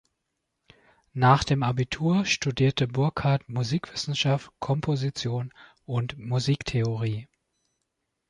[1.13, 5.53] Nach dem Abitur studierte Burghardt Musikwissenschaft, Komposition
[5.85, 7.27] und Musiktheorie.